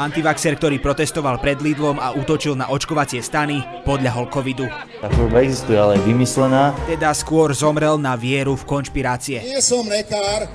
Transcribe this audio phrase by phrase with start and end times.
[0.00, 4.64] Antivaxer, ktorý protestoval pred Lidlom a útočil na očkovacie stany, podľahol covidu.
[4.96, 6.72] Tá choroba existuje, ale je vymyslená.
[6.88, 9.44] Teda skôr zomrel na vieru v konšpirácie.
[9.44, 10.48] Nie som lekár,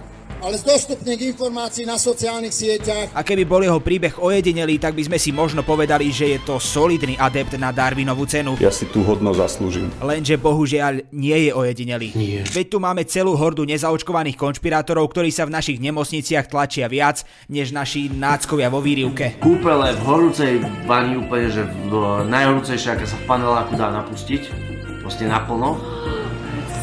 [0.46, 3.09] ale z dostupných informácií na sociálnych sieťach.
[3.18, 6.62] A keby bol jeho príbeh ojedinelý, tak by sme si možno povedali, že je to
[6.62, 8.54] solidný adept na Darwinovú cenu.
[8.62, 9.89] Ja si tú hodnosť zaslúžim.
[10.05, 12.13] Lenže bohužiaľ nie je ojedinelý.
[12.13, 12.45] Nie.
[12.45, 17.73] Veď tu máme celú hordu nezaočkovaných konšpirátorov, ktorí sa v našich nemocniciach tlačia viac, než
[17.73, 19.41] naši náckovia vo výrivke.
[19.41, 20.54] Kúpele v horúcej
[20.85, 24.54] bani úplne, že v najhorúcejšie, aké sa v paneláku dá napustiť.
[25.02, 25.82] Proste naplno.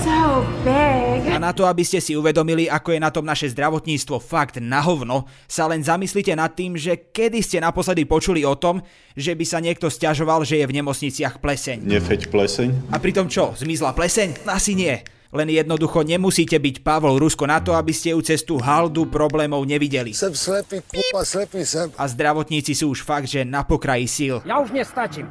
[0.02, 1.30] So big.
[1.30, 4.82] A na to, aby ste si uvedomili, ako je na tom naše zdravotníctvo fakt na
[4.82, 8.82] hovno, sa len zamyslite nad tým, že kedy ste naposledy počuli o tom,
[9.14, 11.86] že by sa niekto stiažoval, že je v nemocniciach pleseň.
[11.86, 12.90] Nefeď pleseň.
[12.90, 14.44] A pritom čo, zmizla pleseň?
[14.50, 14.98] Asi nie.
[15.32, 19.64] Len jednoducho nemusíte byť Pavol Rusko na to, aby ste ju cez tú haldu problémov
[19.64, 20.12] nevideli.
[20.12, 21.88] Sem slepý, pupa, slepý sem.
[21.96, 24.36] A zdravotníci sú už fakt, že na pokraji síl.
[24.44, 25.24] Ja už nestačím.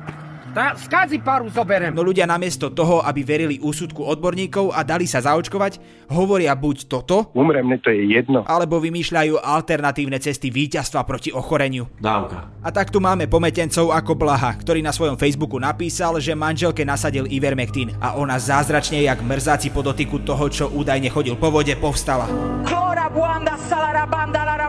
[0.52, 1.96] Tá, skadzi paru zoberem.
[1.96, 5.80] No ľudia namiesto toho, aby verili úsudku odborníkov a dali sa zaočkovať,
[6.12, 8.44] hovoria buď toto, Umrem, mne to je jedno.
[8.44, 11.88] alebo vymýšľajú alternatívne cesty víťazstva proti ochoreniu.
[12.04, 12.52] Dávka.
[12.60, 17.32] A tak tu máme pometencov ako Blaha, ktorý na svojom Facebooku napísal, že manželke nasadil
[17.32, 22.28] Ivermectin a ona zázračne jak mrzáci po dotyku toho, čo údajne chodil po vode, povstala.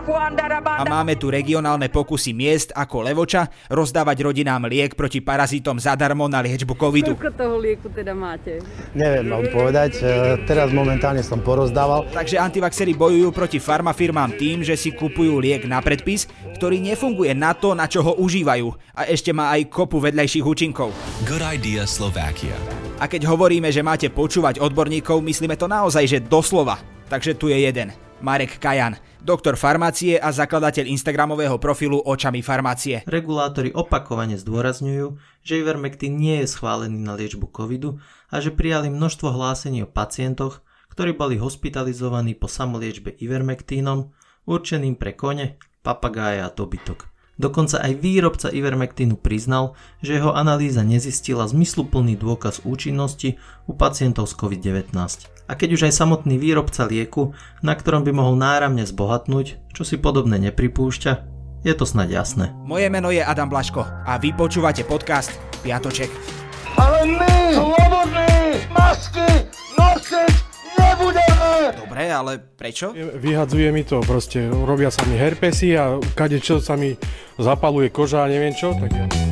[0.03, 6.43] A máme tu regionálne pokusy miest ako Levoča rozdávať rodinám liek proti parazitom zadarmo na
[6.43, 7.15] liečbu covidu.
[7.15, 8.59] Koľko toho lieku teda máte?
[8.91, 12.03] Neviem vám povedať, e, teraz momentálne som porozdával.
[12.11, 16.27] Takže antivaxery bojujú proti farmafirmám tým, že si kupujú liek na predpis,
[16.59, 20.91] ktorý nefunguje na to, na čo ho užívajú a ešte má aj kopu vedľajších účinkov.
[21.23, 22.55] Good idea Slovakia.
[22.99, 26.79] A keď hovoríme, že máte počúvať odborníkov, myslíme to naozaj, že doslova.
[27.07, 27.91] Takže tu je jeden.
[28.23, 33.03] Marek Kajan, doktor farmácie a zakladateľ Instagramového profilu Očami farmácie.
[33.03, 37.99] Regulátori opakovane zdôrazňujú, že Ivermectin nie je schválený na liečbu covidu
[38.31, 40.63] a že prijali množstvo hlásení o pacientoch,
[40.95, 44.15] ktorí boli hospitalizovaní po samoliečbe Ivermectinom,
[44.47, 47.11] určeným pre kone, papagáje a dobytok.
[47.35, 53.35] Dokonca aj výrobca Ivermectinu priznal, že jeho analýza nezistila zmysluplný dôkaz účinnosti
[53.67, 54.95] u pacientov s COVID-19.
[55.53, 60.01] A keď už aj samotný výrobca lieku, na ktorom by mohol náramne zbohatnúť, čo si
[60.01, 61.11] podobné nepripúšťa,
[61.61, 62.49] je to snad jasné.
[62.65, 65.29] Moje meno je Adam Blaško a vy počúvate podcast
[65.61, 66.09] Piatoček.
[66.73, 69.29] Ale my, slobodní, masky
[69.77, 70.35] nosiť
[70.73, 71.77] nebudeme!
[71.85, 72.89] Dobre, ale prečo?
[72.97, 76.97] Vyhadzuje mi to, proste robia sa mi herpesy a kade čo sa mi
[77.37, 79.22] zapaluje koža a neviem čo, tak ja.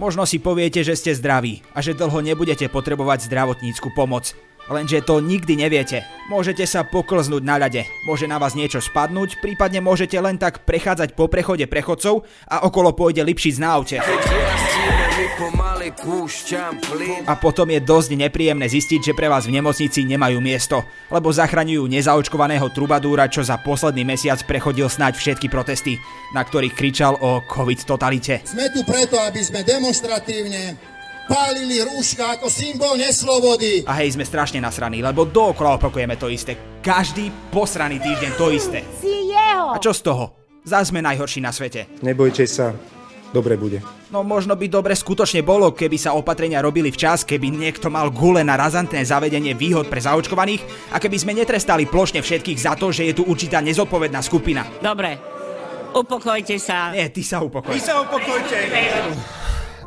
[0.00, 4.32] Možno si poviete, že ste zdraví a že dlho nebudete potrebovať zdravotnícku pomoc.
[4.64, 6.08] Lenže to nikdy neviete.
[6.32, 11.12] Môžete sa poklznúť na ľade, môže na vás niečo spadnúť, prípadne môžete len tak prechádzať
[11.12, 14.00] po prechode prechodcov a okolo pôjde Lipšic na aute.
[17.26, 20.80] A potom je dosť nepríjemné zistiť, že pre vás v nemocnici nemajú miesto,
[21.12, 26.00] lebo zachraňujú nezaočkovaného trubadúra, čo za posledný mesiac prechodil snáď všetky protesty,
[26.32, 28.40] na ktorých kričal o COVID totalite.
[28.48, 30.74] Sme tu preto, aby sme demonstratívne
[31.30, 33.86] pálili rúška ako symbol neslobody.
[33.86, 36.80] A hej, sme strašne nasraní, lebo dookola opakujeme to isté.
[36.82, 38.82] Každý posraný týždeň to isté.
[39.70, 40.34] A čo z toho?
[40.66, 41.88] Zás sme najhorší na svete.
[42.04, 42.74] Nebojte sa,
[43.30, 43.78] dobre bude.
[44.10, 48.42] No možno by dobre skutočne bolo, keby sa opatrenia robili včas, keby niekto mal gule
[48.42, 53.06] na razantné zavedenie výhod pre zaočkovaných a keby sme netrestali plošne všetkých za to, že
[53.06, 54.66] je tu určitá nezodpovedná skupina.
[54.82, 55.14] Dobre,
[55.94, 56.90] upokojte sa.
[56.90, 57.70] Nie, ty sa upokoj.
[57.70, 58.58] Vy sa upokojte.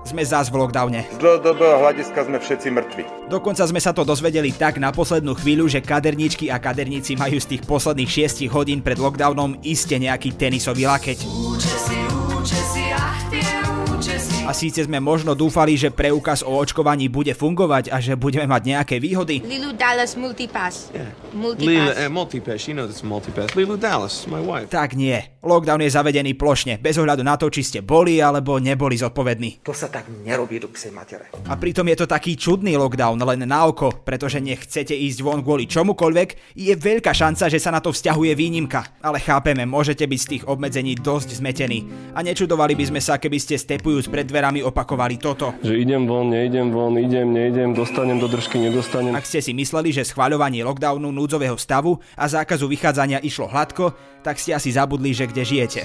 [0.04, 1.08] Sme zás v lockdowne.
[1.16, 3.04] Z dlhodobého hľadiska sme všetci mŕtvi.
[3.32, 7.56] Dokonca sme sa to dozvedeli tak na poslednú chvíľu, že kaderníčky a kaderníci majú z
[7.56, 11.24] tých posledných 6 hodín pred lockdownom iste nejaký tenisový lakeť.
[14.44, 18.76] A síce sme možno dúfali, že preukaz o očkovaní bude fungovať a že budeme mať
[18.76, 20.92] nejaké výhody, Lilu Dallas Multipass.
[21.64, 22.68] Lila, uh, multipass.
[22.68, 23.56] You know this multipass.
[23.56, 24.68] Lila Dallas, my wife.
[24.68, 25.16] tak nie.
[25.44, 29.64] Lockdown je zavedený plošne, bez ohľadu na to, či ste boli alebo neboli zodpovední.
[29.64, 31.32] To sa tak nerobí do psej matere.
[31.48, 35.40] A pritom je to taký čudný lockdown len na oko, pretože nech chcete ísť von
[35.40, 39.00] kvôli čomukoľvek, je veľká šanca, že sa na to vzťahuje výnimka.
[39.00, 41.88] Ale chápeme, môžete byť z tých obmedzení dosť zmetení.
[42.16, 45.54] A nečudovali by sme sa, keby ste stepujúc pred dverami opakovali toto.
[45.62, 49.14] Že idem von, neidem von, idem, neidem, dostanem do držky, nedostanem.
[49.14, 53.94] Ak ste si mysleli, že schvaľovanie lockdownu núdzového stavu a zákazu vychádzania išlo hladko,
[54.26, 55.82] tak ste asi zabudli, že kde žijete.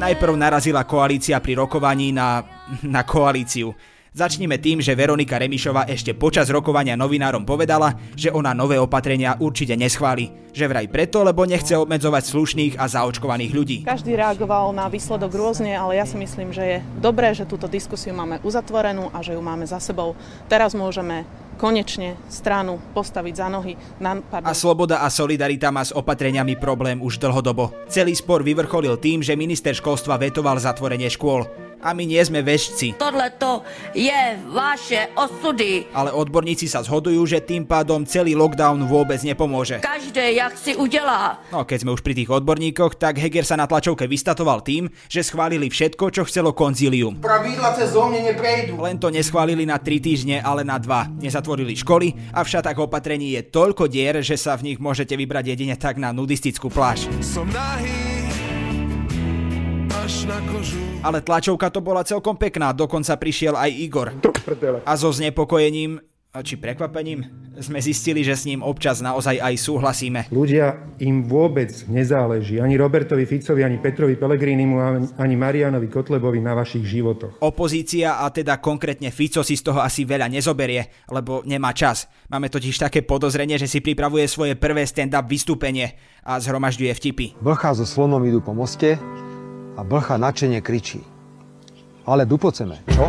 [0.00, 2.40] Najprv narazila koalícia pri rokovaní na,
[2.80, 3.91] na koalíciu.
[4.12, 9.72] Začnime tým, že Veronika Remišová ešte počas rokovania novinárom povedala, že ona nové opatrenia určite
[9.72, 10.52] neschváli.
[10.52, 13.78] Že vraj preto, lebo nechce obmedzovať slušných a zaočkovaných ľudí.
[13.88, 18.12] Každý reagoval na výsledok rôzne, ale ja si myslím, že je dobré, že túto diskusiu
[18.12, 20.12] máme uzatvorenú a že ju máme za sebou.
[20.44, 21.24] Teraz môžeme
[21.56, 23.80] konečne stranu postaviť za nohy.
[23.96, 27.72] Na, a Sloboda a Solidarita má s opatreniami problém už dlhodobo.
[27.88, 31.48] Celý spor vyvrcholil tým, že minister školstva vetoval zatvorenie škôl.
[31.82, 32.94] A my nie sme vešci.
[32.94, 35.90] Tohle to je vaše osudy.
[35.90, 39.82] Ale odborníci sa zhodujú, že tým pádom celý lockdown vôbec nepomôže.
[39.82, 41.42] Každé jak si udelá.
[41.50, 45.26] No keď sme už pri tých odborníkoch, tak Heger sa na tlačovke vystatoval tým, že
[45.26, 47.18] schválili všetko, čo chcelo konzílium.
[47.18, 48.78] Pravidla cez zomě neprejdú.
[48.78, 51.18] Len to neschválili na 3 týždne, ale na 2.
[51.18, 55.58] Nezatvorili školy a v šatách opatrení je toľko dier, že sa v nich môžete vybrať
[55.58, 57.10] jedine tak na nudistickú pláž.
[57.20, 58.11] Som nahý.
[61.02, 64.08] Ale tlačovka to bola celkom pekná, dokonca prišiel aj Igor.
[64.86, 65.98] A so znepokojením,
[66.32, 67.26] či prekvapením,
[67.60, 70.20] sme zistili, že s ním občas naozaj aj súhlasíme.
[70.32, 72.56] Ľudia im vôbec nezáleží.
[72.56, 74.76] Ani Robertovi Ficovi, ani Petrovi Pelegrínimu,
[75.20, 77.44] ani Marianovi Kotlebovi na vašich životoch.
[77.44, 82.08] Opozícia a teda konkrétne Fico si z toho asi veľa nezoberie, lebo nemá čas.
[82.32, 85.92] Máme totiž také podozrenie, že si pripravuje svoje prvé stand-up vystúpenie
[86.24, 87.26] a zhromažďuje vtipy.
[87.44, 88.96] Blcha so slonom idú po moste,
[89.76, 91.00] a blcha nadšene kričí.
[92.04, 93.06] Ale dupoceme, čo?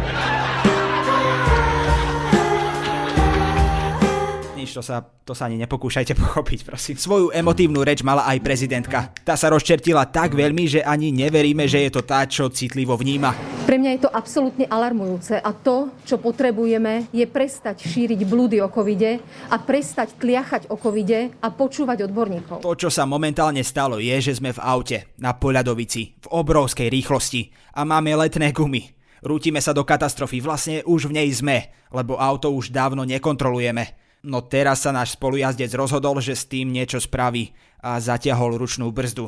[4.64, 6.96] Nič, to sa, to sa ani nepokúšajte pochopiť, prosím.
[6.96, 9.12] Svoju emotívnu reč mala aj prezidentka.
[9.28, 13.36] Tá sa rozčertila tak veľmi, že ani neveríme, že je to tá, čo citlivo vníma.
[13.68, 18.72] Pre mňa je to absolútne alarmujúce a to, čo potrebujeme, je prestať šíriť blúdy o
[18.72, 19.20] covide
[19.52, 22.64] a prestať tliachať o covide a počúvať odborníkov.
[22.64, 27.52] To, čo sa momentálne stalo, je, že sme v aute, na Poľadovici, v obrovskej rýchlosti
[27.76, 28.96] a máme letné gumy.
[29.24, 34.03] Rútime sa do katastrofy, vlastne už v nej sme, lebo auto už dávno nekontrolujeme.
[34.24, 37.52] No teraz sa náš spolujazdec rozhodol, že s tým niečo spraví
[37.84, 39.28] a zatiahol ručnú brzdu.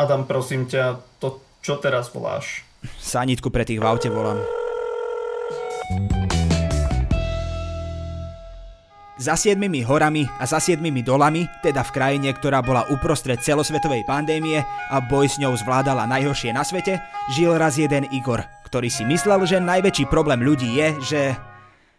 [0.00, 2.64] Adam, prosím ťa, to čo teraz voláš?
[2.96, 4.40] Sanitku pre tých v aute volám.
[9.20, 14.64] Za siedmimi horami a za siedmimi dolami, teda v krajine, ktorá bola uprostred celosvetovej pandémie
[14.64, 17.04] a boj s ňou zvládala najhoršie na svete,
[17.36, 21.20] žil raz jeden Igor, ktorý si myslel, že najväčší problém ľudí je, že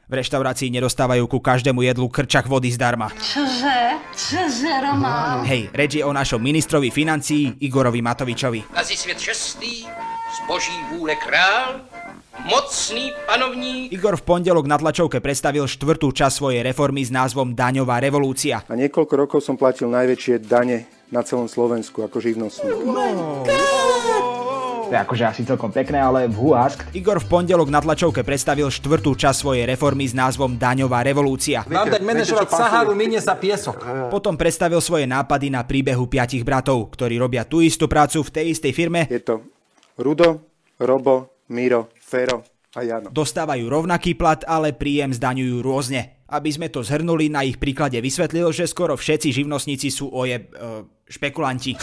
[0.10, 3.14] v reštaurácii nedostávajú ku každému jedlu krčak vody zdarma.
[3.22, 4.02] Čože?
[4.18, 5.46] Čože, Roman?
[5.46, 8.74] Hej, reč je o našom ministrovi financií Igorovi Matovičovi.
[8.74, 9.86] Kazi svět šestý,
[10.42, 11.86] zboží vůle král,
[12.50, 13.94] mocný panovník.
[13.94, 18.66] Igor v pondelok na tlačovke predstavil štvrtú časť svojej reformy s názvom Daňová revolúcia.
[18.66, 22.74] A niekoľko rokov som platil najväčšie dane na celom Slovensku ako živnostník.
[22.74, 23.89] Oh
[24.90, 26.82] to je akože asi celkom pekné, ale v Huask.
[26.98, 31.62] Igor v pondelok na tlačovke predstavil štvrtú časť svojej reformy s názvom Daňová revolúcia.
[31.70, 33.86] Mám dať manažovať Saharu, minie sa piesok.
[34.10, 38.46] Potom predstavil svoje nápady na príbehu piatich bratov, ktorí robia tú istú prácu v tej
[38.58, 39.06] istej firme.
[39.06, 39.46] Je to
[40.02, 40.42] Rudo,
[40.82, 42.42] Robo, Miro, Fero
[42.74, 43.14] a Jano.
[43.14, 46.26] Dostávajú rovnaký plat, ale príjem zdaňujú rôzne.
[46.30, 50.50] Aby sme to zhrnuli, na ich príklade vysvetlil, že skoro všetci živnostníci sú oje...
[50.58, 51.74] Uh, špekulanti.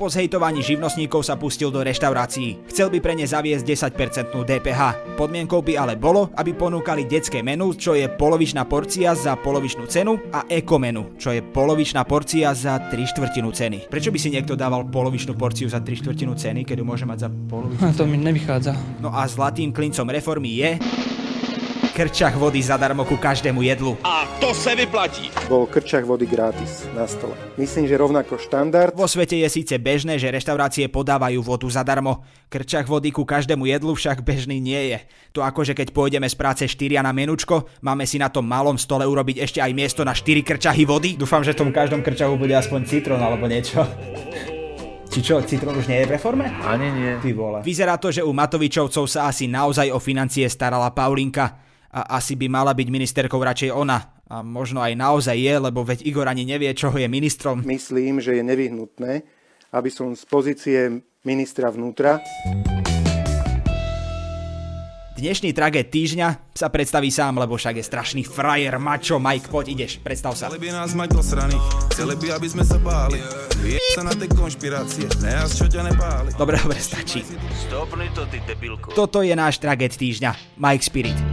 [0.00, 2.64] Po zhejtovaní živnostníkov sa pustil do reštaurácií.
[2.72, 5.12] Chcel by pre ne zaviesť 10% DPH.
[5.20, 10.16] Podmienkou by ale bolo, aby ponúkali detské menu, čo je polovičná porcia za polovičnú cenu
[10.32, 13.92] a ekomenu, čo je polovičná porcia za 3 štvrtinu ceny.
[13.92, 17.18] Prečo by si niekto dával polovičnú porciu za 3 štvrtinu ceny, keď ju môže mať
[17.20, 19.04] za polovičnú To mi nevychádza.
[19.04, 20.70] No a zlatým klincom reformy je
[21.90, 23.98] krčach vody zadarmo ku každému jedlu.
[24.06, 25.28] A to sa vyplatí.
[25.50, 27.34] Bol krčach vody gratis na stole.
[27.58, 28.94] Myslím, že rovnako štandard.
[28.94, 32.22] Vo svete je síce bežné, že reštaurácie podávajú vodu zadarmo.
[32.46, 34.98] Krčach vody ku každému jedlu však bežný nie je.
[35.34, 39.04] To akože keď pôjdeme z práce 4 na menučko, máme si na tom malom stole
[39.04, 41.18] urobiť ešte aj miesto na 4 krčahy vody?
[41.18, 43.82] Dúfam, že v tom každom krčahu bude aspoň citrón alebo niečo.
[45.10, 46.46] Či čo, Citrón už nie je v reforme?
[46.62, 47.18] Ani nie.
[47.18, 47.58] Ty vole.
[47.66, 52.46] Vyzerá to, že u Matovičovcov sa asi naozaj o financie starala Paulinka a asi by
[52.46, 54.14] mala byť ministerkou radšej ona.
[54.30, 57.66] A možno aj naozaj je, lebo veď Igor ani nevie, čo je ministrom.
[57.66, 59.26] Myslím, že je nevyhnutné,
[59.74, 62.22] aby som z pozície ministra vnútra
[65.20, 70.00] Dnešný traget týždňa sa predstaví sám, lebo však je strašný frajer, mačo, Mike, poď ideš,
[70.00, 70.48] predstav sa.
[70.48, 73.20] Chceli by nás mať posraných, chceli by, aby sme sa báli.
[73.60, 76.32] Vie sa na tie konšpirácie, ne čo ťa nepáli.
[76.40, 77.20] Dobre, dobre, stačí.
[77.68, 78.96] Stopni to, ty debilko.
[78.96, 81.29] Toto je náš traget týždňa, Mike Spirit.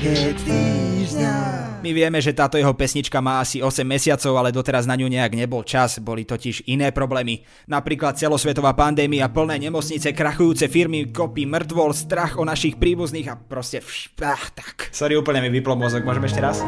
[0.00, 1.36] Tragéd týždňa.
[1.84, 5.36] My vieme, že táto jeho pesnička má asi 8 mesiacov, ale doteraz na ňu nejak
[5.36, 7.44] nebol čas, boli totiž iné problémy.
[7.68, 13.84] Napríklad celosvetová pandémia, plné nemocnice, krachujúce firmy, kopy mŕtvol, strach o našich príbuzných a proste
[13.84, 14.16] vš...
[14.24, 14.88] Ach, tak.
[14.88, 16.64] Sorry, úplne mi vyplo mozog, môžeme ešte raz?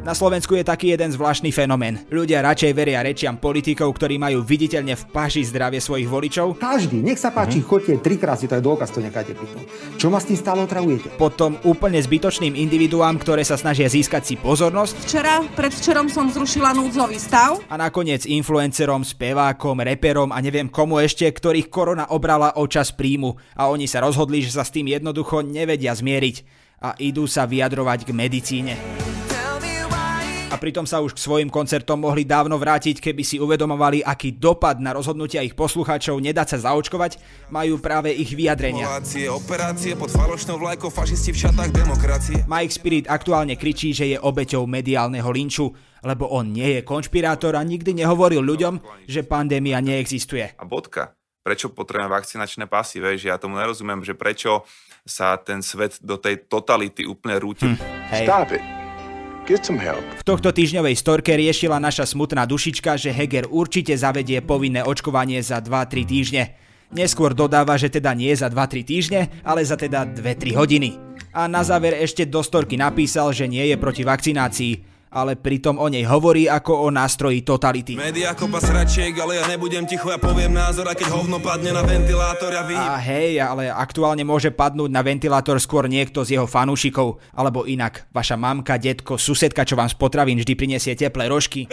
[0.00, 2.00] Na Slovensku je taký jeden zvláštny fenomén.
[2.08, 6.56] Ľudia radšej veria rečiam politikov, ktorí majú viditeľne v paži zdravie svojich voličov.
[6.56, 7.66] Každý, nech sa páči, mm.
[7.68, 9.60] chodte trikrát si to je dôkaz, to necháte pýtať.
[10.00, 11.20] Čo ma s tým stále otravujete?
[11.20, 15.04] Potom úplne zbytočným individuám, ktoré sa snažia získať si pozornosť.
[15.04, 17.60] Včera, predvčerom som zrušila núdzový stav.
[17.68, 23.36] A nakoniec influencerom, spevákom, reperom a neviem komu ešte, ktorých korona obrala o čas príjmu
[23.52, 26.36] a oni sa rozhodli, že sa s tým jednoducho nevedia zmieriť
[26.80, 28.74] a idú sa vyjadrovať k medicíne
[30.50, 34.82] a pritom sa už k svojim koncertom mohli dávno vrátiť, keby si uvedomovali, aký dopad
[34.82, 37.22] na rozhodnutia ich poslucháčov nedať sa zaočkovať,
[37.54, 38.90] majú práve ich vyjadrenia.
[39.30, 42.42] Operácie pod falošnou vlajkou fašisti v šatách demokracie.
[42.50, 45.70] Mike Spirit aktuálne kričí, že je obeťou mediálneho linču,
[46.02, 50.58] lebo on nie je konšpirátor a nikdy nehovoril ľuďom, že pandémia neexistuje.
[50.58, 51.14] A bodka.
[51.40, 53.00] Prečo potrebujeme vakcinačné pasy?
[53.00, 54.68] Vieš, ja tomu nerozumiem, že prečo
[55.08, 57.64] sa ten svet do tej totality úplne rúti.
[57.64, 57.80] Hm,
[58.12, 58.79] Stop it.
[59.50, 65.58] V tohto týždňovej storke riešila naša smutná dušička, že Heger určite zavedie povinné očkovanie za
[65.58, 66.54] 2-3 týždne.
[66.94, 70.94] Neskôr dodáva, že teda nie za 2-3 týždne, ale za teda 2-3 hodiny.
[71.34, 75.86] A na záver ešte do storky napísal, že nie je proti vakcinácii, ale pritom o
[75.90, 77.98] nej hovorí ako o nástroji totality.
[77.98, 81.82] Média kopa sračiek, ale ja nebudem ticho, ja poviem názor, a keď hovno padne na
[81.82, 82.78] ventilátor, ja vy...
[82.78, 88.06] A hej, ale aktuálne môže padnúť na ventilátor skôr niekto z jeho fanúšikov, alebo inak,
[88.14, 91.66] vaša mamka, detko, susedka, čo vám z potravín vždy prinesie teplé rožky.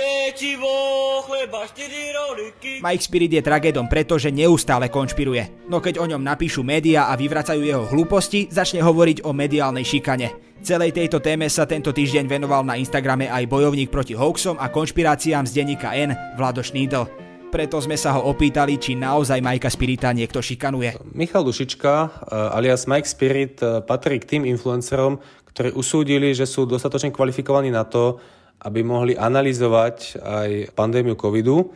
[2.84, 5.68] Mike Spirit je tragédom preto, že neustále konšpiruje.
[5.72, 10.60] No keď o ňom napíšu médiá a vyvracajú jeho hlúposti, začne hovoriť o mediálnej šikane.
[10.60, 15.48] Celej tejto téme sa tento týždeň venoval na Instagrame aj bojovník proti hoaxom a konšpiráciám
[15.48, 17.28] z denníka N, Vlado Šnídl.
[17.48, 21.00] Preto sme sa ho opýtali, či naozaj Majka Spirita niekto šikanuje.
[21.16, 25.24] Michal Dušička eh, alias Mike Spirit eh, patrí k tým influencerom,
[25.56, 28.20] ktorí usúdili, že sú dostatočne kvalifikovaní na to,
[28.62, 31.74] aby mohli analyzovať aj pandémiu covidu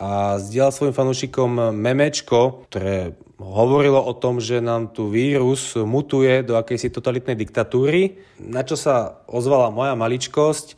[0.00, 6.56] a zdieľal svojim fanúšikom memečko, ktoré hovorilo o tom, že nám tu vírus mutuje do
[6.56, 10.76] akejsi totalitnej diktatúry, na čo sa ozvala moja maličkosť.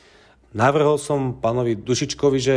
[0.58, 2.56] Navrhol som pánovi Dušičkovi, že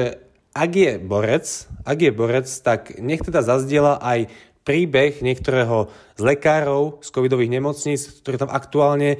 [0.55, 1.45] ak je borec,
[1.83, 4.31] ak je borec, tak nech teda zazdiela aj
[4.65, 9.17] príbeh niektorého z lekárov z covidových nemocníc, ktoré tam aktuálne e,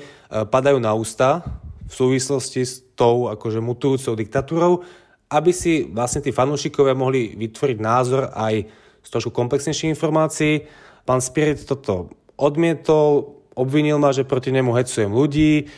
[0.50, 1.46] padajú na ústa
[1.86, 4.74] v súvislosti s tou akože mutujúcou diktatúrou,
[5.30, 8.66] aby si vlastne tí fanúšikovia mohli vytvoriť názor aj
[9.06, 10.66] z trošku komplexnejších informácií.
[11.06, 15.70] Pán Spirit toto odmietol, obvinil ma, že proti nemu hecujem ľudí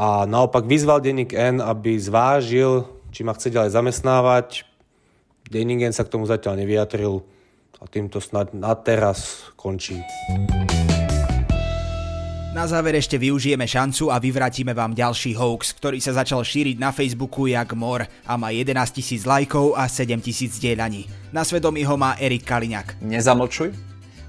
[0.00, 4.64] a naopak vyzval denník N, aby zvážil, či ma chce ďalej zamestnávať.
[5.52, 7.20] Denník N sa k tomu zatiaľ nevyjadril
[7.80, 10.00] a týmto snad na teraz končí.
[12.50, 16.90] Na záver ešte využijeme šancu a vyvrátime vám ďalší hoax, ktorý sa začal šíriť na
[16.90, 21.06] Facebooku jak mor a má 11 tisíc lajkov a 7 tisíc dielaní.
[21.30, 23.06] Na svedomí ho má Erik Kaliňák.
[23.06, 23.70] Nezamlčuj,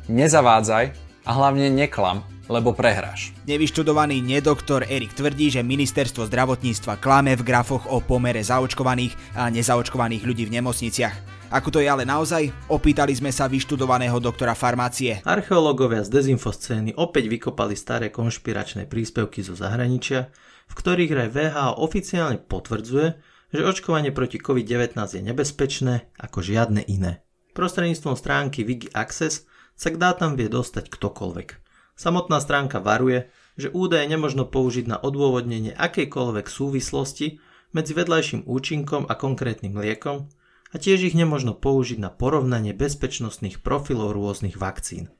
[0.05, 0.85] nezavádzaj
[1.25, 3.33] a hlavne neklam, lebo prehráš.
[3.49, 10.21] Nevyštudovaný nedoktor Erik tvrdí, že ministerstvo zdravotníctva klame v grafoch o pomere zaočkovaných a nezaočkovaných
[10.29, 11.40] ľudí v nemocniciach.
[11.51, 12.47] Ako to je ale naozaj?
[12.71, 15.19] Opýtali sme sa vyštudovaného doktora farmácie.
[15.27, 20.31] Archeológovia z dezinfoscény opäť vykopali staré konšpiračné príspevky zo zahraničia,
[20.71, 23.07] v ktorých aj VHO oficiálne potvrdzuje,
[23.51, 27.19] že očkovanie proti COVID-19 je nebezpečné ako žiadne iné.
[27.51, 29.43] Prostredníctvom stránky Wiki Access
[29.75, 31.59] sa k dátam vie dostať ktokoľvek.
[31.99, 33.27] Samotná stránka varuje,
[33.59, 37.43] že údaje nemožno použiť na odôvodnenie akejkoľvek súvislosti
[37.75, 40.31] medzi vedľajším účinkom a konkrétnym liekom,
[40.71, 45.11] a tiež ich nemožno použiť na porovnanie bezpečnostných profilov rôznych vakcín.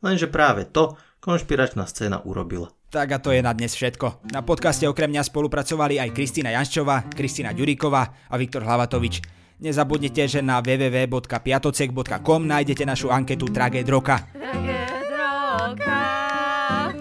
[0.00, 2.70] Lenže práve to konšpiračná scéna urobila.
[2.94, 4.30] Tak a to je na dnes všetko.
[4.30, 9.18] Na podcaste okrem mňa spolupracovali aj Kristýna Janščová, Kristýna Ďuríková a Viktor Hlavatovič.
[9.58, 14.30] Nezabudnite, že na www.piatocek.com nájdete našu anketu Tragéd roka.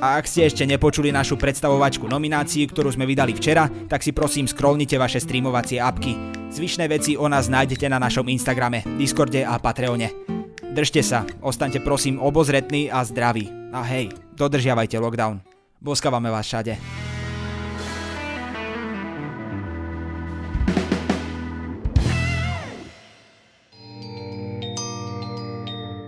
[0.04, 4.52] A ak ste ešte nepočuli našu predstavovačku nominácií, ktorú sme vydali včera, tak si prosím
[4.52, 6.20] scrollnite vaše streamovacie apky.
[6.52, 10.12] Zvyšné veci o nás nájdete na našom Instagrame, Discorde a Patreone.
[10.76, 13.48] Držte sa, ostaňte prosím obozretní a zdraví.
[13.72, 15.40] A hej, dodržiavajte lockdown.
[15.80, 17.03] Boskávame vás všade.